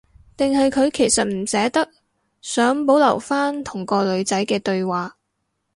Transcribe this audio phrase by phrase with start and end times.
[0.35, 1.87] 定係佢其實唔捨得，
[2.41, 5.15] 想保留返同個女仔嘅對話